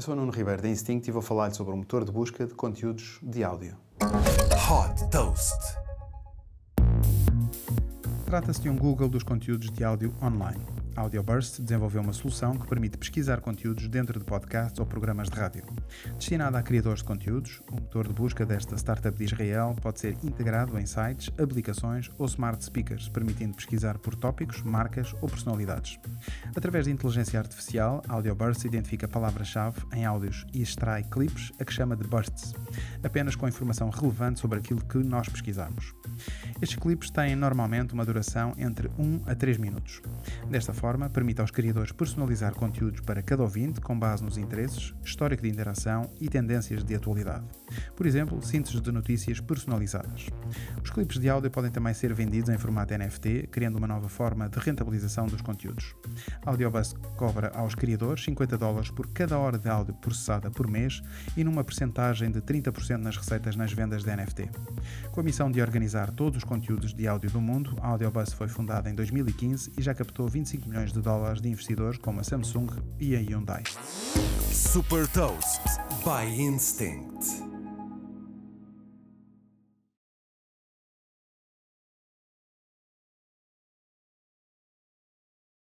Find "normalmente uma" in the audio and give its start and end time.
37.34-38.04